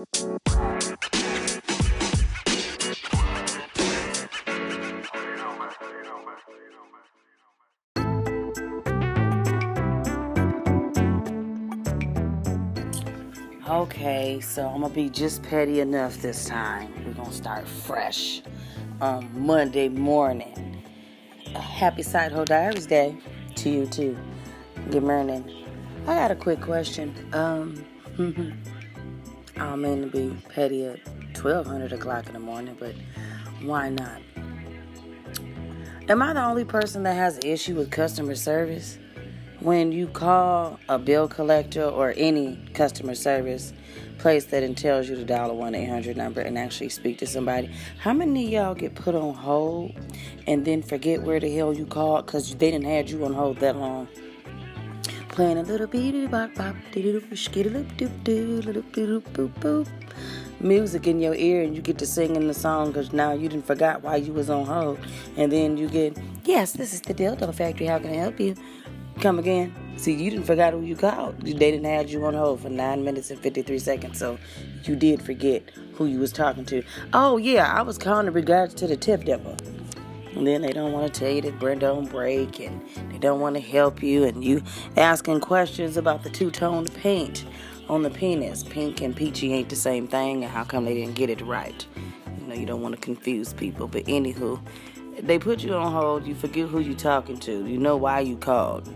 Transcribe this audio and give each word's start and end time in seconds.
Okay, 0.00 0.16
so 14.40 14.66
I'm 14.66 14.80
gonna 14.80 14.94
be 14.94 15.10
just 15.10 15.42
petty 15.42 15.80
enough 15.80 16.16
this 16.22 16.46
time. 16.46 16.90
We're 17.04 17.12
gonna 17.12 17.30
start 17.32 17.68
fresh 17.68 18.40
on 19.02 19.28
Monday 19.38 19.90
morning. 19.90 20.82
happy 21.54 22.02
Side 22.02 22.32
Hoe 22.32 22.46
Diaries 22.46 22.86
Day 22.86 23.18
to 23.56 23.68
you 23.68 23.86
too. 23.86 24.16
Good 24.90 25.02
morning. 25.02 25.66
I 26.06 26.14
got 26.14 26.30
a 26.30 26.36
quick 26.36 26.62
question. 26.62 27.14
Um, 27.34 27.84
I 29.60 29.70
don't 29.70 29.82
mean 29.82 30.02
to 30.02 30.06
be 30.08 30.36
petty 30.48 30.86
at 30.86 31.06
1200 31.36 31.92
o'clock 31.92 32.26
in 32.26 32.32
the 32.32 32.40
morning, 32.40 32.76
but 32.80 32.94
why 33.62 33.90
not? 33.90 34.20
Am 36.08 36.22
I 36.22 36.32
the 36.32 36.42
only 36.42 36.64
person 36.64 37.02
that 37.04 37.14
has 37.14 37.36
an 37.36 37.46
issue 37.46 37.74
with 37.74 37.90
customer 37.90 38.34
service? 38.34 38.98
when 39.60 39.92
you 39.92 40.06
call 40.06 40.80
a 40.88 40.98
bill 40.98 41.28
collector 41.28 41.84
or 41.84 42.14
any 42.16 42.58
customer 42.72 43.14
service 43.14 43.74
place 44.18 44.46
that 44.46 44.62
entails 44.62 45.08
you 45.08 45.14
to 45.16 45.24
dial 45.24 45.50
a 45.50 45.54
1-800 45.54 46.16
number 46.16 46.40
and 46.40 46.58
actually 46.58 46.88
speak 46.88 47.18
to 47.18 47.26
somebody 47.26 47.70
how 47.98 48.12
many 48.12 48.46
of 48.46 48.50
y'all 48.52 48.74
get 48.74 48.94
put 48.94 49.14
on 49.14 49.34
hold 49.34 49.92
and 50.46 50.64
then 50.64 50.82
forget 50.82 51.22
where 51.22 51.38
the 51.38 51.54
hell 51.54 51.74
you 51.74 51.84
called 51.84 52.24
because 52.24 52.54
they 52.54 52.70
didn't 52.70 52.86
have 52.86 53.10
you 53.10 53.22
on 53.24 53.34
hold 53.34 53.58
that 53.58 53.76
long 53.76 54.08
playing 55.40 55.56
a 55.56 55.62
little 55.62 55.86
bop 56.28 56.54
bop 56.54 56.76
music 60.60 61.06
in 61.06 61.18
your 61.18 61.34
ear 61.34 61.62
and 61.62 61.74
you 61.74 61.80
get 61.80 61.96
to 61.96 62.04
singing 62.04 62.46
the 62.46 62.52
song 62.52 62.88
because 62.88 63.14
now 63.14 63.32
you 63.32 63.48
didn't 63.48 63.64
forgot 63.64 64.02
why 64.02 64.16
you 64.16 64.34
was 64.34 64.50
on 64.50 64.66
hold 64.66 64.98
and 65.38 65.50
then 65.50 65.78
you 65.78 65.88
get 65.88 66.14
yes 66.44 66.72
this 66.72 66.92
is 66.92 67.00
the 67.00 67.14
dildo 67.14 67.54
factory 67.54 67.86
how 67.86 67.98
can 67.98 68.10
i 68.10 68.16
help 68.16 68.38
you 68.38 68.54
Come 69.20 69.38
again? 69.38 69.74
See, 69.98 70.14
you 70.14 70.30
didn't 70.30 70.46
forget 70.46 70.72
who 70.72 70.80
you 70.80 70.96
called. 70.96 71.38
They 71.42 71.52
didn't 71.52 71.84
have 71.84 72.08
you 72.08 72.24
on 72.24 72.32
hold 72.32 72.60
for 72.60 72.70
nine 72.70 73.04
minutes 73.04 73.30
and 73.30 73.38
53 73.38 73.78
seconds, 73.78 74.18
so 74.18 74.38
you 74.84 74.96
did 74.96 75.20
forget 75.20 75.62
who 75.92 76.06
you 76.06 76.18
was 76.18 76.32
talking 76.32 76.64
to. 76.66 76.82
Oh, 77.12 77.36
yeah, 77.36 77.70
I 77.70 77.82
was 77.82 77.98
calling 77.98 78.28
in 78.28 78.32
regards 78.32 78.72
to 78.76 78.86
the 78.86 78.96
tip 78.96 79.24
dipper. 79.24 79.56
And 80.34 80.46
then 80.46 80.62
they 80.62 80.72
don't 80.72 80.92
want 80.92 81.12
to 81.12 81.20
tell 81.20 81.30
you 81.30 81.40
that 81.42 81.58
Brenda 81.58 81.86
don't 81.86 82.10
break, 82.10 82.60
and 82.60 82.80
they 83.10 83.18
don't 83.18 83.40
want 83.40 83.56
to 83.56 83.60
help 83.60 84.02
you, 84.02 84.24
and 84.24 84.44
you 84.44 84.62
asking 84.96 85.40
questions 85.40 85.96
about 85.96 86.22
the 86.22 86.30
two-tone 86.30 86.86
paint 86.86 87.44
on 87.88 88.02
the 88.02 88.10
penis. 88.10 88.62
Pink 88.62 89.00
and 89.00 89.16
peachy 89.16 89.52
ain't 89.52 89.68
the 89.68 89.76
same 89.76 90.06
thing, 90.06 90.44
and 90.44 90.52
how 90.52 90.64
come 90.64 90.84
they 90.84 90.94
didn't 90.94 91.14
get 91.14 91.30
it 91.30 91.40
right? 91.42 91.86
You 92.40 92.46
know, 92.46 92.54
you 92.54 92.66
don't 92.66 92.82
want 92.82 92.94
to 92.94 93.00
confuse 93.00 93.52
people, 93.52 93.88
but 93.88 94.04
anywho, 94.04 94.60
they 95.20 95.38
put 95.38 95.64
you 95.64 95.74
on 95.74 95.92
hold, 95.92 96.26
you 96.26 96.34
forget 96.34 96.68
who 96.68 96.80
you're 96.80 96.94
talking 96.94 97.38
to, 97.40 97.66
you 97.66 97.78
know 97.78 97.96
why 97.96 98.20
you 98.20 98.36
called 98.36 98.88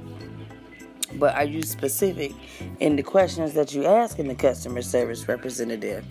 but 1.19 1.35
are 1.35 1.45
you 1.45 1.63
specific 1.63 2.33
in 2.81 2.97
the 2.97 3.03
questions 3.03 3.55
that 3.55 3.75
you 3.75 3.85
ask 3.85 4.19
in 4.19 4.29
the 4.29 4.35
customer 4.35 4.83
service 4.83 5.29
representative? 5.29 6.05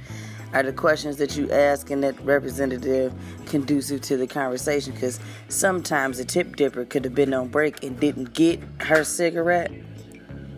Are 0.53 0.63
the 0.63 0.73
questions 0.73 1.17
that 1.17 1.35
you 1.35 1.51
ask 1.51 1.91
in 1.91 2.01
that 2.01 2.19
representative 2.23 3.13
conducive 3.45 4.01
to 4.01 4.17
the 4.17 4.27
conversation? 4.27 4.93
Because 4.93 5.19
sometimes 5.49 6.19
a 6.19 6.25
tip 6.25 6.55
dipper 6.55 6.85
could 6.85 7.03
have 7.03 7.15
been 7.15 7.33
on 7.33 7.47
break 7.47 7.83
and 7.83 7.99
didn't 7.99 8.33
get 8.33 8.61
her 8.81 9.03
cigarette 9.03 9.71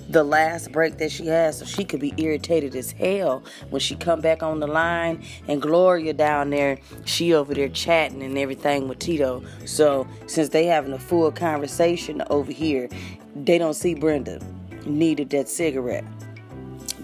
the 0.08 0.24
last 0.24 0.72
break 0.72 1.00
that 1.00 1.12
she 1.12 1.26
has 1.26 1.58
so 1.58 1.66
she 1.66 1.84
could 1.84 2.00
be 2.00 2.14
irritated 2.18 2.76
as 2.76 2.92
hell 2.92 3.44
when 3.72 3.80
she 3.80 3.96
come 3.96 4.22
back 4.22 4.44
on 4.44 4.60
the 4.60 4.68
line 4.68 5.26
and 5.48 5.64
gloria 5.64 6.14
down 6.14 6.52
there 6.52 6.78
she 7.06 7.34
over 7.34 7.56
there 7.56 7.70
chatting 7.70 8.22
and 8.22 8.38
everything 8.38 8.88
with 8.88 9.00
tito 9.00 9.44
so 9.66 10.08
since 10.28 10.50
they 10.50 10.68
having 10.68 10.94
a 10.94 11.00
full 11.00 11.32
conversation 11.32 12.22
over 12.30 12.52
here 12.52 12.88
they 13.36 13.58
don't 13.58 13.74
see 13.74 13.96
Brenda 13.96 14.40
needed 14.86 15.30
that 15.32 15.50
cigarette. 15.50 16.06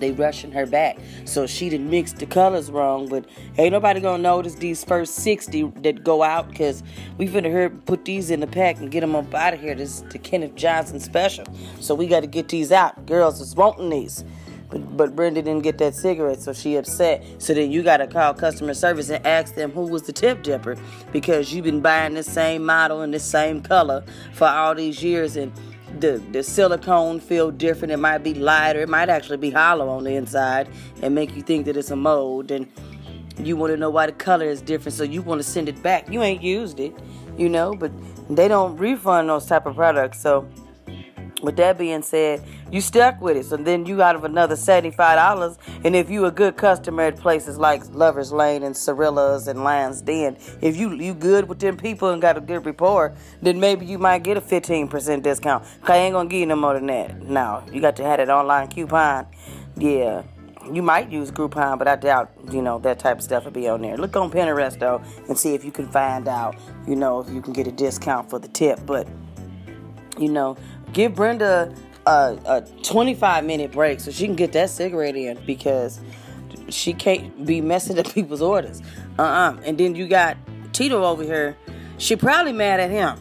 They 0.01 0.11
rushing 0.11 0.51
her 0.51 0.65
back. 0.65 0.97
So 1.25 1.47
she 1.47 1.69
didn't 1.69 1.89
mix 1.89 2.11
the 2.11 2.25
colors 2.25 2.69
wrong, 2.71 3.07
but 3.07 3.25
ain't 3.57 3.71
nobody 3.71 4.01
gonna 4.01 4.21
notice 4.21 4.55
these 4.55 4.83
first 4.83 5.15
60 5.15 5.71
that 5.83 6.03
go 6.03 6.23
out 6.23 6.49
because 6.49 6.83
we 7.17 7.27
finna 7.27 7.51
her 7.51 7.69
put 7.69 8.03
these 8.03 8.31
in 8.31 8.39
the 8.39 8.47
pack 8.47 8.79
and 8.79 8.91
get 8.91 9.01
them 9.01 9.15
up 9.15 9.33
out 9.33 9.53
of 9.53 9.61
here. 9.61 9.75
This 9.75 10.01
is 10.01 10.03
the 10.09 10.17
Kenneth 10.17 10.55
Johnson 10.55 10.99
special. 10.99 11.45
So 11.79 11.95
we 11.95 12.07
gotta 12.07 12.27
get 12.27 12.49
these 12.49 12.71
out. 12.71 13.05
Girls 13.05 13.39
is 13.39 13.55
wanting 13.55 13.89
these. 13.89 14.25
But, 14.71 14.97
but 14.97 15.15
Brenda 15.15 15.41
didn't 15.41 15.63
get 15.63 15.77
that 15.79 15.95
cigarette, 15.95 16.41
so 16.41 16.53
she 16.53 16.77
upset. 16.77 17.23
So 17.39 17.53
then 17.53 17.71
you 17.71 17.83
gotta 17.83 18.07
call 18.07 18.33
customer 18.33 18.73
service 18.73 19.09
and 19.09 19.25
ask 19.27 19.53
them 19.53 19.71
who 19.71 19.81
was 19.81 20.03
the 20.03 20.13
tip 20.13 20.43
dipper 20.43 20.77
because 21.11 21.53
you've 21.53 21.65
been 21.65 21.81
buying 21.81 22.13
the 22.13 22.23
same 22.23 22.65
model 22.65 23.01
and 23.01 23.13
the 23.13 23.19
same 23.19 23.61
color 23.61 24.03
for 24.33 24.47
all 24.47 24.73
these 24.73 25.03
years 25.03 25.35
and 25.35 25.51
the 25.99 26.21
the 26.31 26.43
silicone 26.43 27.19
feel 27.19 27.51
different. 27.51 27.91
It 27.91 27.97
might 27.97 28.19
be 28.19 28.33
lighter. 28.33 28.81
It 28.81 28.89
might 28.89 29.09
actually 29.09 29.37
be 29.37 29.51
hollow 29.51 29.89
on 29.89 30.03
the 30.03 30.15
inside 30.15 30.69
and 31.01 31.13
make 31.13 31.35
you 31.35 31.41
think 31.41 31.65
that 31.65 31.77
it's 31.77 31.91
a 31.91 31.95
mold. 31.95 32.51
And 32.51 32.67
you 33.37 33.55
want 33.55 33.71
to 33.71 33.77
know 33.77 33.89
why 33.89 34.05
the 34.05 34.11
color 34.11 34.45
is 34.45 34.61
different, 34.61 34.93
so 34.93 35.03
you 35.03 35.21
want 35.21 35.39
to 35.39 35.47
send 35.47 35.69
it 35.69 35.81
back. 35.81 36.09
You 36.09 36.21
ain't 36.21 36.41
used 36.41 36.79
it, 36.79 36.93
you 37.37 37.49
know, 37.49 37.73
but 37.73 37.91
they 38.29 38.47
don't 38.47 38.77
refund 38.77 39.29
those 39.29 39.45
type 39.45 39.65
of 39.65 39.75
products. 39.75 40.21
So 40.21 40.47
with 41.41 41.55
that 41.57 41.77
being 41.77 42.01
said, 42.01 42.43
you 42.71 42.81
stuck 42.81 43.19
with 43.21 43.37
it. 43.37 43.45
So 43.45 43.57
then 43.57 43.85
you 43.85 44.01
out 44.01 44.15
of 44.15 44.23
another 44.23 44.55
$75. 44.55 45.57
And 45.83 45.95
if 45.95 46.09
you 46.09 46.25
a 46.25 46.31
good 46.31 46.57
customer 46.57 47.03
at 47.03 47.17
places 47.17 47.57
like 47.57 47.83
Lover's 47.93 48.31
Lane 48.31 48.63
and 48.63 48.75
Cirilla's 48.75 49.47
and 49.47 49.63
Lion's 49.63 50.01
Den, 50.01 50.37
if 50.61 50.77
you 50.77 50.93
you 50.93 51.13
good 51.13 51.47
with 51.49 51.59
them 51.59 51.77
people 51.77 52.09
and 52.09 52.21
got 52.21 52.37
a 52.37 52.41
good 52.41 52.65
rapport, 52.65 53.15
then 53.41 53.59
maybe 53.59 53.85
you 53.85 53.97
might 53.97 54.23
get 54.23 54.37
a 54.37 54.41
15% 54.41 55.23
discount. 55.23 55.65
I 55.83 55.97
ain't 55.97 56.13
gonna 56.13 56.29
give 56.29 56.39
you 56.39 56.45
no 56.45 56.55
more 56.55 56.73
than 56.73 56.87
that. 56.87 57.21
No, 57.23 57.63
you 57.71 57.81
got 57.81 57.95
to 57.97 58.03
have 58.03 58.17
that 58.17 58.29
online 58.29 58.67
coupon. 58.69 59.27
Yeah. 59.77 60.23
You 60.71 60.83
might 60.83 61.09
use 61.09 61.31
Groupon, 61.31 61.79
but 61.79 61.87
I 61.87 61.95
doubt, 61.95 62.31
you 62.51 62.61
know, 62.61 62.77
that 62.79 62.99
type 62.99 63.17
of 63.17 63.23
stuff 63.23 63.45
will 63.45 63.51
be 63.51 63.67
on 63.67 63.81
there. 63.81 63.97
Look 63.97 64.15
on 64.15 64.29
Pinterest, 64.29 64.77
though, 64.77 65.01
and 65.27 65.35
see 65.35 65.55
if 65.55 65.65
you 65.65 65.71
can 65.71 65.87
find 65.87 66.27
out, 66.27 66.55
you 66.87 66.95
know, 66.95 67.19
if 67.19 67.29
you 67.31 67.41
can 67.41 67.51
get 67.51 67.65
a 67.65 67.71
discount 67.71 68.29
for 68.29 68.37
the 68.37 68.47
tip. 68.47 68.79
But, 68.85 69.07
you 70.19 70.29
know, 70.29 70.55
Give 70.93 71.13
Brenda 71.13 71.73
a, 72.05 72.37
a 72.45 72.61
25 72.83 73.45
minute 73.45 73.71
break 73.71 73.99
so 73.99 74.11
she 74.11 74.25
can 74.25 74.35
get 74.35 74.51
that 74.53 74.69
cigarette 74.69 75.15
in 75.15 75.39
because 75.45 75.99
she 76.69 76.93
can't 76.93 77.45
be 77.45 77.61
messing 77.61 77.97
up 77.99 78.07
people's 78.13 78.41
orders. 78.41 78.81
Uh 79.17 79.23
uh-uh. 79.23 79.51
uh 79.51 79.57
And 79.63 79.77
then 79.77 79.95
you 79.95 80.07
got 80.07 80.37
Tito 80.73 81.03
over 81.03 81.23
here. 81.23 81.57
She 81.97 82.15
probably 82.15 82.53
mad 82.53 82.79
at 82.79 82.89
him 82.89 83.17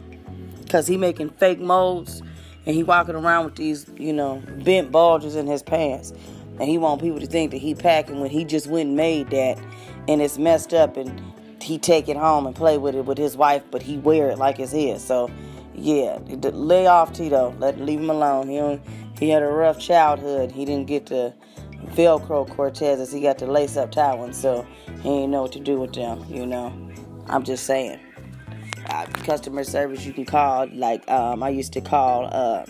because 0.61 0.87
he 0.87 0.97
making 0.97 1.29
fake 1.31 1.59
molds 1.59 2.21
and 2.65 2.75
he 2.75 2.83
walking 2.83 3.15
around 3.15 3.45
with 3.45 3.55
these, 3.55 3.85
you 3.97 4.13
know, 4.13 4.41
bent 4.63 4.91
bulges 4.91 5.35
in 5.35 5.47
his 5.47 5.63
pants. 5.63 6.13
And 6.59 6.69
he 6.69 6.77
want 6.77 7.01
people 7.01 7.19
to 7.19 7.25
think 7.25 7.51
that 7.51 7.57
he 7.57 7.73
packing 7.73 8.19
when 8.19 8.29
he 8.29 8.45
just 8.45 8.67
went 8.67 8.89
and 8.89 8.97
made 8.97 9.29
that 9.31 9.57
and 10.07 10.21
it's 10.21 10.37
messed 10.37 10.73
up 10.73 10.97
and 10.97 11.21
he 11.61 11.77
take 11.77 12.09
it 12.09 12.17
home 12.17 12.45
and 12.45 12.55
play 12.55 12.77
with 12.77 12.95
it 12.95 13.05
with 13.05 13.17
his 13.17 13.37
wife, 13.37 13.63
but 13.71 13.81
he 13.81 13.97
wear 13.97 14.29
it 14.29 14.37
like 14.37 14.59
it's 14.59 14.71
his. 14.71 15.03
So 15.03 15.29
yeah, 15.75 16.19
lay 16.27 16.87
off 16.87 17.13
Tito. 17.13 17.55
Let 17.59 17.79
leave 17.79 17.99
him 17.99 18.09
alone. 18.09 18.47
He 18.47 19.25
he 19.25 19.29
had 19.29 19.43
a 19.43 19.47
rough 19.47 19.79
childhood. 19.79 20.51
He 20.51 20.65
didn't 20.65 20.87
get 20.87 21.07
the 21.07 21.33
Velcro 21.95 22.47
Cortezes. 22.47 23.13
He 23.13 23.21
got 23.21 23.37
the 23.37 23.47
lace 23.47 23.77
up 23.77 23.91
tie 23.91 24.15
ones, 24.15 24.39
so 24.39 24.65
he 25.01 25.09
ain't 25.09 25.31
know 25.31 25.43
what 25.43 25.51
to 25.53 25.59
do 25.59 25.79
with 25.79 25.93
them. 25.93 26.25
You 26.29 26.45
know, 26.45 26.73
I'm 27.27 27.43
just 27.43 27.65
saying. 27.65 27.99
Uh, 28.87 29.05
customer 29.05 29.63
service 29.63 30.05
you 30.05 30.11
can 30.11 30.25
call 30.25 30.67
like 30.73 31.09
um, 31.09 31.43
I 31.43 31.49
used 31.49 31.71
to 31.73 31.81
call 31.81 32.27
uh, 32.31 32.65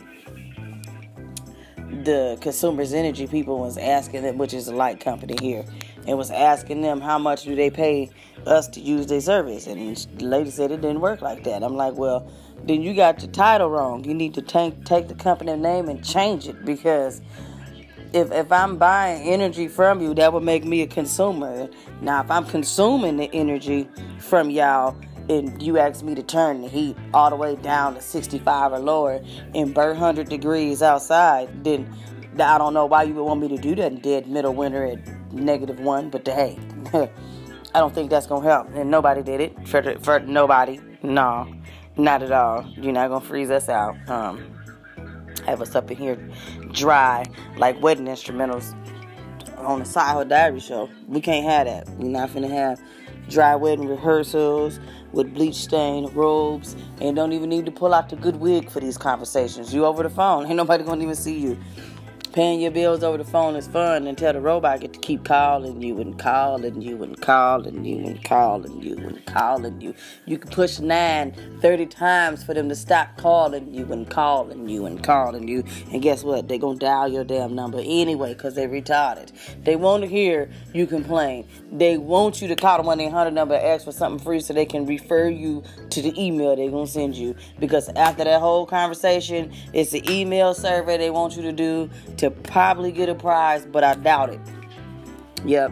the 2.06 2.38
consumers 2.41 2.94
energy 2.94 3.28
people 3.28 3.59
was 3.59 3.78
asking 3.78 4.23
them, 4.23 4.38
which 4.38 4.53
is 4.53 4.67
a 4.67 4.75
light 4.75 5.00
company 5.00 5.35
here, 5.41 5.66
and 6.07 6.17
was 6.17 6.31
asking 6.31 6.81
them 6.81 7.01
how 7.01 7.18
much 7.18 7.44
do 7.44 7.56
they 7.56 7.69
pay 7.69 8.09
us 8.45 8.68
to 8.69 8.80
use 8.80 9.07
their 9.07 9.21
service, 9.21 9.68
and 9.68 9.95
the 10.18 10.25
lady 10.25 10.50
said 10.50 10.71
it 10.71 10.81
didn't 10.81 11.01
work 11.01 11.21
like 11.21 11.44
that. 11.44 11.63
I'm 11.63 11.75
like, 11.75 11.94
well 11.95 12.31
then 12.65 12.81
you 12.81 12.94
got 12.94 13.21
your 13.21 13.31
title 13.31 13.69
wrong. 13.69 14.03
You 14.03 14.13
need 14.13 14.33
to 14.36 14.42
take 14.42 14.86
take 14.86 15.07
the 15.07 15.15
company 15.15 15.56
name 15.56 15.89
and 15.89 16.03
change 16.06 16.48
it 16.48 16.63
because 16.65 17.21
if 18.13 18.31
if 18.31 18.51
I'm 18.51 18.77
buying 18.77 19.27
energy 19.27 19.68
from 19.68 20.01
you, 20.01 20.13
that 20.15 20.33
would 20.33 20.44
make 20.44 20.63
me 20.63 20.81
a 20.81 20.88
consumer. 20.88 21.69
Now, 22.01 22.21
if 22.21 22.31
I'm 22.31 22.45
consuming 22.45 23.18
the 23.18 23.30
energy 23.33 23.88
from 24.19 24.50
y'all 24.50 24.95
and 25.31 25.62
you 25.63 25.78
ask 25.78 26.04
me 26.04 26.13
to 26.13 26.24
turn 26.24 26.62
the 26.62 26.68
heat 26.68 26.98
all 27.13 27.30
the 27.30 27.36
way 27.38 27.56
down 27.56 27.95
to 27.95 28.01
65 28.01 28.74
or 28.74 28.80
lower 28.80 29.22
in 29.54 29.72
burn 29.72 29.92
100 29.92 30.28
degrees 30.28 30.81
outside, 30.81 31.63
then 31.63 31.89
I 32.38 32.57
don't 32.57 32.74
know 32.74 32.86
why 32.86 33.04
you 33.04 33.13
would 33.13 33.24
want 33.24 33.39
me 33.39 33.48
to 33.48 33.57
do 33.57 33.74
that 33.75 33.94
in 33.94 34.00
dead 34.00 34.28
middle 34.28 34.54
winter 34.54 34.86
at 34.86 35.31
negative 35.31 35.80
one. 35.80 36.10
But 36.10 36.28
hey, 36.28 36.60
I 36.94 37.80
don't 37.80 37.95
think 37.95 38.10
that's 38.10 38.28
gonna 38.28 38.45
help, 38.45 38.68
and 38.74 38.92
nobody 38.92 39.24
did 39.24 39.39
it 39.39 39.68
for 39.68 39.81
for 40.00 40.19
nobody. 40.19 40.80
No. 41.01 41.54
Not 41.98 42.24
at 42.24 42.31
all. 42.31 42.66
You're 42.75 42.94
not 42.94 43.10
gonna 43.10 43.25
freeze 43.25 43.51
us 43.51 43.69
out. 43.69 43.95
Um, 44.10 44.54
have 45.45 45.62
us 45.62 45.75
up 45.75 45.89
in 45.92 45.98
here 45.98 46.18
dry 46.72 47.25
like 47.57 47.81
wedding 47.81 48.06
instrumentals 48.06 48.75
on 49.57 49.80
the 49.80 49.86
Side 49.86 50.30
Diary 50.30 50.60
show. 50.60 50.89
We 51.07 51.22
can't 51.22 51.45
have 51.45 51.68
that. 51.68 51.89
We're 51.98 52.10
not 52.10 52.30
finna 52.30 52.50
have 52.50 52.81
dry 53.30 53.56
wedding 53.56 53.88
rehearsals 53.88 54.80
with 55.13 55.34
bleach 55.34 55.56
stained 55.56 56.16
robes 56.16 56.75
and 57.00 57.16
don't 57.16 57.34
even 57.34 57.50
need 57.50 57.66
to 57.66 57.72
pull 57.72 57.94
out 57.94 58.10
the 58.10 58.16
good 58.16 58.38
wig 58.38 58.69
for 58.69 58.80
these 58.80 58.98
conversations. 58.98 59.74
You 59.74 59.86
over 59.86 60.04
the 60.04 60.10
phone. 60.10 60.46
Ain't 60.46 60.56
nobody 60.56 60.84
gonna 60.84 61.04
even 61.04 61.16
see 61.16 61.38
you. 61.40 61.58
Paying 62.33 62.62
your 62.62 62.72
bills 62.72 63.04
over 63.04 63.18
the 63.18 63.25
phone 63.25 63.57
is 63.57 63.68
fun 63.68 64.07
until 64.07 64.31
the 64.31 64.39
robot 64.39 64.80
get 64.80 64.94
to 64.94 65.00
keep 65.00 65.25
calling 65.25 65.81
you 65.81 66.00
and 66.00 66.18
calling 66.18 66.81
you 66.81 67.04
and 67.04 67.19
calling 67.19 67.83
you 67.83 68.07
and 68.07 68.24
calling 68.24 68.81
you 68.81 68.95
and 68.95 69.25
calling 69.25 69.81
you. 69.81 69.94
You 70.25 70.38
can 70.38 70.50
push 70.50 70.80
nine 70.80 71.33
30 71.60 71.88
times 71.88 72.42
for 72.42 72.54
them 72.54 72.69
to 72.69 72.75
stop 72.75 73.18
calling 73.18 73.74
you 73.74 73.92
and 73.92 74.10
calling 74.10 74.69
you 74.69 74.86
and 74.86 75.04
calling 75.04 75.50
you. 75.50 75.66
And 75.92 76.01
guess 76.01 76.24
what? 76.24 76.48
They're 76.48 76.57
gonna 76.57 76.80
dial 76.80 77.10
your 77.10 77.25
damn 77.25 77.54
number 77.54 77.80
anyway 77.80 78.34
because 78.34 78.56
they're 78.56 78.69
retarded. 78.69 79.34
They 79.66 79.75
want 79.75 80.04
to 80.04 80.07
hear 80.07 80.50
you 80.74 80.88
complain. 80.88 81.50
They 81.69 81.98
want 81.98 82.42
you 82.42 82.48
to 82.48 82.56
call 82.56 82.77
the 82.77 82.84
1 82.84 82.98
800 83.01 83.31
number 83.31 83.56
and 83.56 83.68
ask 83.68 83.84
for 83.84 83.92
something 83.92 84.24
free 84.24 84.39
so 84.39 84.54
they 84.54 84.66
can 84.66 84.86
refer 84.86 85.27
you 85.27 85.63
to 85.89 86.01
the 86.01 86.13
email 86.18 86.56
they're 86.56 86.72
gonna 86.72 86.88
send 86.88 87.13
you. 87.18 87.36
Because 87.60 87.89
after 87.89 88.24
that 88.24 88.39
whole 88.39 88.66
conversation, 88.66 89.51
it's 89.74 89.92
the 89.92 90.10
email 90.10 90.54
survey 90.54 90.95
they 90.95 91.10
want 91.10 91.36
you 91.36 91.42
to 91.42 91.51
do 91.51 91.89
to 92.21 92.29
probably 92.29 92.91
get 92.91 93.09
a 93.09 93.15
prize, 93.15 93.65
but 93.65 93.83
I 93.83 93.95
doubt 93.95 94.29
it. 94.29 94.39
Yep. 95.44 95.71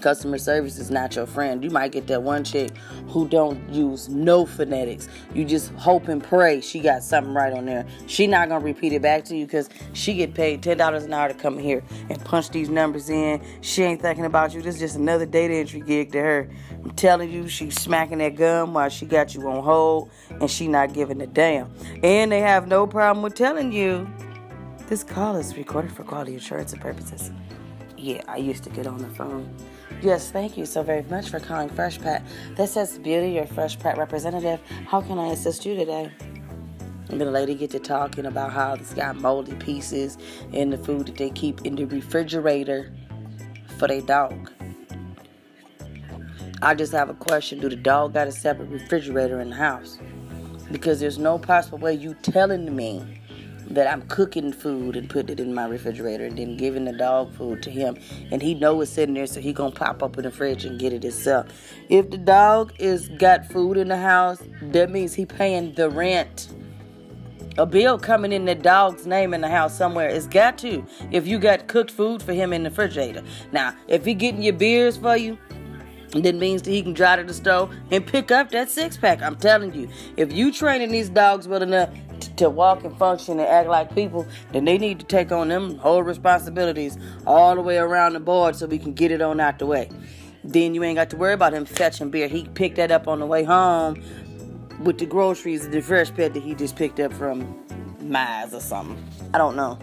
Customer 0.00 0.36
service 0.36 0.78
is 0.78 0.90
not 0.90 1.14
your 1.14 1.26
friend. 1.26 1.62
You 1.62 1.70
might 1.70 1.92
get 1.92 2.08
that 2.08 2.24
one 2.24 2.42
chick 2.42 2.76
who 3.06 3.28
don't 3.28 3.72
use 3.72 4.08
no 4.08 4.46
phonetics. 4.46 5.08
You 5.32 5.44
just 5.44 5.70
hope 5.74 6.08
and 6.08 6.22
pray 6.22 6.60
she 6.60 6.80
got 6.80 7.04
something 7.04 7.32
right 7.32 7.52
on 7.52 7.66
there. 7.66 7.86
She 8.08 8.26
not 8.26 8.48
gonna 8.48 8.64
repeat 8.64 8.92
it 8.94 9.00
back 9.00 9.24
to 9.26 9.36
you 9.36 9.46
because 9.46 9.70
she 9.92 10.14
get 10.14 10.34
paid 10.34 10.60
ten 10.60 10.76
dollars 10.76 11.04
an 11.04 11.12
hour 11.12 11.28
to 11.28 11.34
come 11.34 11.56
here 11.56 11.84
and 12.10 12.22
punch 12.24 12.50
these 12.50 12.68
numbers 12.68 13.08
in. 13.08 13.40
She 13.60 13.84
ain't 13.84 14.02
thinking 14.02 14.24
about 14.24 14.54
you. 14.54 14.60
This 14.60 14.74
is 14.74 14.80
just 14.80 14.96
another 14.96 15.24
data 15.24 15.54
entry 15.54 15.82
gig 15.82 16.10
to 16.12 16.20
her. 16.20 16.50
I'm 16.82 16.90
telling 16.90 17.30
you, 17.30 17.48
she's 17.48 17.80
smacking 17.80 18.18
that 18.18 18.34
gum 18.34 18.74
while 18.74 18.88
she 18.88 19.06
got 19.06 19.36
you 19.36 19.48
on 19.48 19.62
hold 19.62 20.10
and 20.32 20.50
she 20.50 20.66
not 20.66 20.92
giving 20.92 21.22
a 21.22 21.28
damn. 21.28 21.72
And 22.02 22.32
they 22.32 22.40
have 22.40 22.66
no 22.66 22.88
problem 22.88 23.22
with 23.22 23.36
telling 23.36 23.70
you 23.72 24.06
this 24.88 25.02
call 25.02 25.36
is 25.36 25.56
recorded 25.56 25.92
for 25.92 26.04
quality 26.04 26.36
assurance 26.36 26.74
purposes. 26.74 27.30
Yeah, 27.96 28.22
I 28.28 28.36
used 28.36 28.64
to 28.64 28.70
get 28.70 28.86
on 28.86 28.98
the 28.98 29.08
phone. 29.10 29.48
Yes, 30.02 30.30
thank 30.30 30.58
you 30.58 30.66
so 30.66 30.82
very 30.82 31.02
much 31.04 31.30
for 31.30 31.40
calling 31.40 31.70
Fresh 31.70 32.00
Pet. 32.00 32.22
This 32.54 32.76
is 32.76 32.98
Beauty, 32.98 33.32
your 33.32 33.46
Fresh 33.46 33.78
Pet 33.78 33.96
representative. 33.96 34.60
How 34.86 35.00
can 35.00 35.18
I 35.18 35.28
assist 35.28 35.64
you 35.64 35.74
today? 35.74 36.12
And 37.08 37.20
the 37.20 37.24
lady 37.24 37.54
get 37.54 37.70
to 37.70 37.78
talking 37.78 38.26
about 38.26 38.52
how 38.52 38.74
it's 38.74 38.92
got 38.92 39.16
moldy 39.16 39.54
pieces 39.54 40.18
in 40.52 40.70
the 40.70 40.78
food 40.78 41.06
that 41.06 41.16
they 41.16 41.30
keep 41.30 41.62
in 41.62 41.76
the 41.76 41.84
refrigerator 41.86 42.92
for 43.78 43.88
their 43.88 44.02
dog. 44.02 44.50
I 46.60 46.74
just 46.74 46.92
have 46.92 47.08
a 47.08 47.14
question. 47.14 47.60
Do 47.60 47.68
the 47.68 47.76
dog 47.76 48.14
got 48.14 48.26
a 48.26 48.32
separate 48.32 48.68
refrigerator 48.68 49.40
in 49.40 49.50
the 49.50 49.56
house? 49.56 49.98
Because 50.70 51.00
there's 51.00 51.18
no 51.18 51.38
possible 51.38 51.78
way 51.78 51.94
you 51.94 52.14
telling 52.22 52.74
me 52.74 53.20
that 53.68 53.86
I'm 53.86 54.02
cooking 54.02 54.52
food 54.52 54.96
and 54.96 55.08
putting 55.08 55.30
it 55.30 55.40
in 55.40 55.54
my 55.54 55.66
refrigerator 55.66 56.24
and 56.26 56.38
then 56.38 56.56
giving 56.56 56.84
the 56.84 56.92
dog 56.92 57.32
food 57.34 57.62
to 57.64 57.70
him 57.70 57.96
and 58.30 58.42
he 58.42 58.54
know 58.54 58.80
it's 58.80 58.90
sitting 58.90 59.14
there 59.14 59.26
so 59.26 59.40
he 59.40 59.52
gonna 59.52 59.74
pop 59.74 60.02
up 60.02 60.16
in 60.16 60.24
the 60.24 60.30
fridge 60.30 60.64
and 60.64 60.78
get 60.78 60.92
it 60.92 61.02
himself. 61.02 61.46
If 61.88 62.10
the 62.10 62.18
dog 62.18 62.72
is 62.78 63.08
got 63.10 63.46
food 63.46 63.76
in 63.76 63.88
the 63.88 63.96
house, 63.96 64.42
that 64.62 64.90
means 64.90 65.14
he 65.14 65.26
paying 65.26 65.74
the 65.74 65.90
rent. 65.90 66.48
A 67.56 67.64
bill 67.64 67.98
coming 67.98 68.32
in 68.32 68.46
the 68.46 68.54
dog's 68.56 69.06
name 69.06 69.32
in 69.32 69.40
the 69.40 69.48
house 69.48 69.76
somewhere. 69.76 70.08
It's 70.08 70.26
got 70.26 70.58
to. 70.58 70.84
If 71.12 71.26
you 71.26 71.38
got 71.38 71.68
cooked 71.68 71.92
food 71.92 72.20
for 72.20 72.32
him 72.32 72.52
in 72.52 72.64
the 72.64 72.70
refrigerator. 72.70 73.22
Now, 73.52 73.76
if 73.86 74.04
he 74.04 74.14
getting 74.14 74.42
your 74.42 74.54
beers 74.54 74.96
for 74.96 75.16
you, 75.16 75.38
that 76.22 76.34
means 76.34 76.62
that 76.62 76.70
he 76.70 76.82
can 76.82 76.94
drive 76.94 77.20
to 77.20 77.24
the 77.24 77.34
store 77.34 77.70
and 77.90 78.06
pick 78.06 78.30
up 78.30 78.50
that 78.50 78.70
six 78.70 78.96
pack. 78.96 79.22
I'm 79.22 79.36
telling 79.36 79.74
you, 79.74 79.88
if 80.16 80.32
you 80.32 80.52
training 80.52 80.90
these 80.90 81.08
dogs 81.08 81.46
well 81.46 81.62
enough 81.62 81.90
to 82.36 82.50
walk 82.50 82.84
and 82.84 82.96
function 82.98 83.38
and 83.38 83.48
act 83.48 83.68
like 83.68 83.94
people, 83.94 84.26
then 84.52 84.64
they 84.64 84.78
need 84.78 85.00
to 85.00 85.06
take 85.06 85.32
on 85.32 85.48
them 85.48 85.78
whole 85.78 86.02
responsibilities 86.02 86.98
all 87.26 87.54
the 87.54 87.60
way 87.60 87.78
around 87.78 88.14
the 88.14 88.20
board 88.20 88.56
so 88.56 88.66
we 88.66 88.78
can 88.78 88.92
get 88.92 89.10
it 89.10 89.20
on 89.20 89.40
out 89.40 89.58
the 89.58 89.66
way. 89.66 89.88
Then 90.42 90.74
you 90.74 90.82
ain't 90.84 90.96
got 90.96 91.10
to 91.10 91.16
worry 91.16 91.32
about 91.32 91.54
him 91.54 91.64
fetching 91.64 92.10
beer. 92.10 92.28
He 92.28 92.44
picked 92.44 92.76
that 92.76 92.90
up 92.90 93.08
on 93.08 93.20
the 93.20 93.26
way 93.26 93.44
home 93.44 94.02
with 94.80 94.98
the 94.98 95.06
groceries, 95.06 95.64
and 95.64 95.72
the 95.72 95.80
fresh 95.80 96.12
pet 96.12 96.34
that 96.34 96.42
he 96.42 96.54
just 96.54 96.76
picked 96.76 97.00
up 97.00 97.12
from 97.12 97.64
Maz 98.00 98.52
or 98.52 98.60
something. 98.60 99.02
I 99.32 99.38
don't 99.38 99.56
know. 99.56 99.78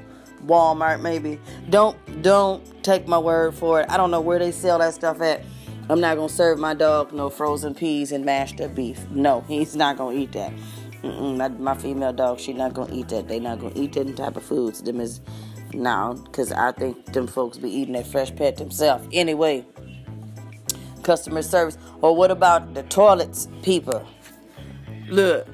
Walmart 0.45 1.01
maybe. 1.01 1.39
Don't 1.69 2.21
don't 2.21 2.83
take 2.83 3.07
my 3.07 3.17
word 3.17 3.55
for 3.55 3.81
it. 3.81 3.89
I 3.89 3.97
don't 3.97 4.11
know 4.11 4.21
where 4.21 4.39
they 4.39 4.51
sell 4.51 4.79
that 4.79 4.93
stuff 4.93 5.21
at. 5.21 5.43
I'm 5.89 5.99
not 5.99 6.15
gonna 6.15 6.29
serve 6.29 6.57
my 6.57 6.73
dog 6.73 7.11
no 7.11 7.29
frozen 7.29 7.75
peas 7.75 8.11
and 8.11 8.25
mashed 8.25 8.61
up 8.61 8.73
beef. 8.75 9.09
No, 9.09 9.41
he's 9.47 9.75
not 9.75 9.97
gonna 9.97 10.17
eat 10.17 10.31
that. 10.33 10.53
My, 11.03 11.48
my, 11.48 11.75
female 11.75 12.13
dog, 12.13 12.39
she 12.39 12.53
not 12.53 12.74
gonna 12.74 12.94
eat 12.94 13.09
that. 13.09 13.27
They 13.27 13.39
not 13.39 13.59
gonna 13.59 13.74
eat 13.75 13.94
that 13.94 14.15
type 14.15 14.36
of 14.36 14.44
foods. 14.44 14.81
Them 14.83 15.01
is 15.01 15.19
now, 15.74 16.13
cause 16.31 16.51
I 16.51 16.71
think 16.74 17.06
them 17.13 17.27
folks 17.27 17.57
be 17.57 17.69
eating 17.69 17.94
that 17.94 18.06
fresh 18.06 18.36
pet 18.36 18.57
themselves. 18.57 19.07
Anyway, 19.12 19.65
customer 21.01 21.42
service. 21.42 21.77
Or 22.01 22.15
what 22.15 22.30
about 22.30 22.74
the 22.74 22.83
toilets, 22.83 23.48
people? 23.63 24.06
Look, 25.07 25.48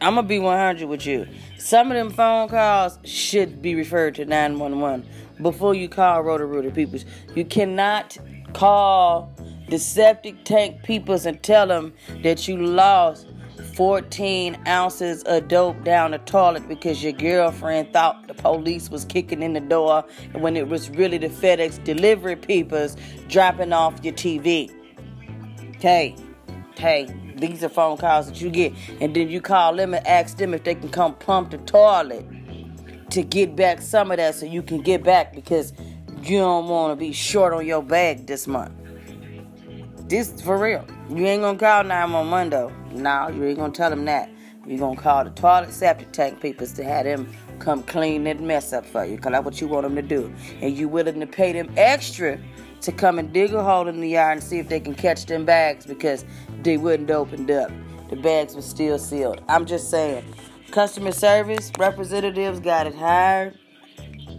I'm 0.00 0.14
gonna 0.14 0.26
be 0.26 0.38
100 0.38 0.88
with 0.88 1.06
you. 1.06 1.26
Some 1.58 1.90
of 1.90 1.96
them 1.96 2.10
phone 2.10 2.48
calls 2.48 2.98
should 3.04 3.62
be 3.62 3.74
referred 3.74 4.14
to 4.16 4.24
911 4.24 5.06
before 5.40 5.74
you 5.74 5.88
call 5.88 6.22
Roto-Rooter 6.22 6.70
people. 6.70 6.98
You 7.34 7.44
cannot 7.44 8.18
call 8.52 9.32
the 9.68 9.78
septic 9.78 10.44
tank 10.44 10.82
peoples 10.82 11.24
and 11.24 11.42
tell 11.42 11.66
them 11.66 11.94
that 12.22 12.46
you 12.48 12.56
lost 12.56 13.26
14 13.74 14.58
ounces 14.66 15.22
of 15.24 15.48
dope 15.48 15.82
down 15.84 16.10
the 16.10 16.18
toilet 16.18 16.68
because 16.68 17.02
your 17.02 17.12
girlfriend 17.12 17.92
thought 17.92 18.26
the 18.28 18.34
police 18.34 18.90
was 18.90 19.04
kicking 19.04 19.42
in 19.42 19.54
the 19.54 19.60
door 19.60 20.04
when 20.32 20.56
it 20.56 20.68
was 20.68 20.90
really 20.90 21.18
the 21.18 21.28
FedEx 21.28 21.82
delivery 21.84 22.36
peoples 22.36 22.96
dropping 23.28 23.72
off 23.72 23.98
your 24.02 24.14
TV. 24.14 24.70
Hey, 25.80 26.14
hey, 26.76 27.08
these 27.36 27.64
are 27.64 27.68
phone 27.68 27.96
calls 27.96 28.26
that 28.26 28.40
you 28.40 28.50
get. 28.50 28.74
And 29.00 29.14
then 29.16 29.28
you 29.28 29.40
call 29.40 29.74
them 29.74 29.94
and 29.94 30.06
ask 30.06 30.36
them 30.36 30.54
if 30.54 30.64
they 30.64 30.74
can 30.74 30.90
come 30.90 31.14
pump 31.14 31.50
the 31.50 31.58
toilet 31.58 32.26
to 33.10 33.22
get 33.22 33.56
back 33.56 33.80
some 33.80 34.10
of 34.10 34.18
that 34.18 34.34
so 34.34 34.46
you 34.46 34.62
can 34.62 34.80
get 34.80 35.02
back 35.02 35.34
because 35.34 35.72
you 36.22 36.38
don't 36.38 36.68
want 36.68 36.92
to 36.92 36.96
be 36.96 37.12
short 37.12 37.52
on 37.52 37.66
your 37.66 37.82
bag 37.82 38.26
this 38.26 38.46
month. 38.46 38.72
This 40.08 40.40
for 40.42 40.58
real. 40.58 40.86
You 41.08 41.26
ain't 41.26 41.42
gonna 41.42 41.58
call 41.58 41.84
911 41.84 42.50
though. 42.50 42.81
No, 42.92 43.28
you 43.28 43.44
ain't 43.44 43.58
gonna 43.58 43.72
tell 43.72 43.90
them 43.90 44.04
that. 44.06 44.30
You're 44.66 44.78
gonna 44.78 45.00
call 45.00 45.24
the 45.24 45.30
toilet 45.30 45.72
septic 45.72 46.12
tank 46.12 46.40
people 46.40 46.66
to 46.66 46.84
have 46.84 47.04
them 47.04 47.32
come 47.58 47.82
clean 47.82 48.24
that 48.24 48.40
mess 48.40 48.72
up 48.72 48.86
for 48.86 49.04
you. 49.04 49.18
Cause 49.18 49.32
that's 49.32 49.44
what 49.44 49.60
you 49.60 49.66
want 49.66 49.84
them 49.84 49.96
to 49.96 50.02
do. 50.02 50.32
And 50.60 50.76
you 50.76 50.88
willing 50.88 51.20
to 51.20 51.26
pay 51.26 51.52
them 51.52 51.72
extra 51.76 52.38
to 52.82 52.92
come 52.92 53.18
and 53.18 53.32
dig 53.32 53.52
a 53.54 53.62
hole 53.62 53.88
in 53.88 54.00
the 54.00 54.08
yard 54.08 54.38
and 54.38 54.42
see 54.42 54.58
if 54.58 54.68
they 54.68 54.80
can 54.80 54.94
catch 54.94 55.26
them 55.26 55.44
bags 55.44 55.86
because 55.86 56.24
they 56.62 56.76
wouldn't 56.76 57.10
opened 57.10 57.50
up. 57.50 57.70
The 58.10 58.16
bags 58.16 58.54
were 58.54 58.62
still 58.62 58.98
sealed. 58.98 59.40
I'm 59.48 59.66
just 59.66 59.90
saying. 59.90 60.24
Customer 60.70 61.12
service 61.12 61.70
representatives 61.78 62.60
got 62.60 62.86
it 62.86 62.94
hired. 62.94 63.58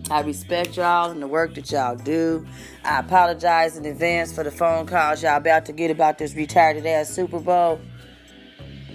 I 0.10 0.22
respect 0.22 0.78
y'all 0.78 1.12
and 1.12 1.22
the 1.22 1.28
work 1.28 1.56
that 1.56 1.72
y'all 1.72 1.96
do. 1.96 2.46
I 2.84 3.00
apologize 3.00 3.78
in 3.78 3.86
advance 3.86 4.34
for 4.34 4.44
the 4.44 4.52
phone 4.52 4.86
calls 4.86 5.24
y'all 5.24 5.38
about 5.38 5.66
to 5.66 5.72
get 5.72 5.92
about 5.92 6.18
this 6.18 6.34
retarded 6.34 6.86
ass 6.86 7.10
Super 7.10 7.40
Bowl. 7.40 7.80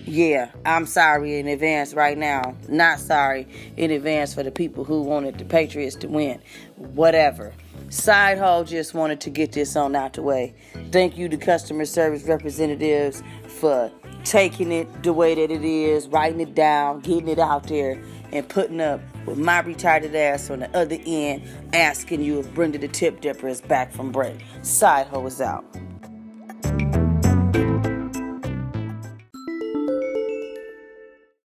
Yeah, 0.08 0.50
I'm 0.64 0.86
sorry 0.86 1.38
in 1.38 1.46
advance 1.48 1.92
right 1.92 2.16
now. 2.16 2.56
Not 2.66 2.98
sorry 2.98 3.46
in 3.76 3.90
advance 3.90 4.32
for 4.32 4.42
the 4.42 4.50
people 4.50 4.82
who 4.82 5.02
wanted 5.02 5.36
the 5.36 5.44
Patriots 5.44 5.96
to 5.96 6.08
win. 6.08 6.40
Whatever. 6.76 7.52
Side 7.90 8.38
Hoe 8.38 8.64
just 8.64 8.94
wanted 8.94 9.20
to 9.20 9.30
get 9.30 9.52
this 9.52 9.76
on 9.76 9.94
out 9.94 10.14
the 10.14 10.22
way. 10.22 10.54
Thank 10.92 11.18
you 11.18 11.28
to 11.28 11.36
customer 11.36 11.84
service 11.84 12.22
representatives 12.22 13.22
for 13.60 13.92
taking 14.24 14.72
it 14.72 15.02
the 15.02 15.12
way 15.12 15.34
that 15.34 15.50
it 15.50 15.62
is, 15.62 16.08
writing 16.08 16.40
it 16.40 16.54
down, 16.54 17.00
getting 17.00 17.28
it 17.28 17.38
out 17.38 17.64
there, 17.64 18.02
and 18.32 18.48
putting 18.48 18.80
up 18.80 19.02
with 19.26 19.36
my 19.36 19.60
retarded 19.60 20.14
ass 20.14 20.48
on 20.48 20.60
the 20.60 20.74
other 20.74 20.96
end 21.04 21.42
asking 21.74 22.22
you 22.22 22.40
if 22.40 22.54
Brenda 22.54 22.78
the 22.78 22.88
Tip 22.88 23.20
Dipper 23.20 23.48
is 23.48 23.60
back 23.60 23.92
from 23.92 24.10
break. 24.10 24.40
Side 24.62 25.06
Hoe 25.08 25.26
is 25.26 25.42
out. 25.42 25.66